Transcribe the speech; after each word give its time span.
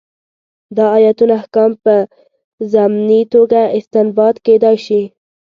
دا 0.77 0.87
ایتونه 1.03 1.33
احکام 1.39 1.71
په 1.83 1.95
ضمني 2.73 3.21
توګه 3.33 3.61
استنباط 3.77 4.35
کېدای 4.45 4.77
شي. 4.85 5.01